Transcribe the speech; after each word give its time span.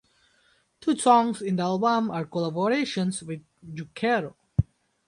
Two 0.79 0.97
songs 0.97 1.43
in 1.43 1.57
the 1.57 1.61
album 1.61 2.09
are 2.09 2.25
collaborations 2.25 3.21
with 3.21 3.43
Zucchero. 3.75 4.33